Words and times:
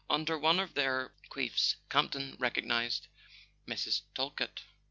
Under 0.09 0.35
one 0.35 0.59
of 0.59 0.73
their 0.73 1.13
coifs 1.29 1.75
Campton 1.91 2.35
recognized 2.39 3.05
Mrs. 3.67 4.01
Talkett. 4.15 4.63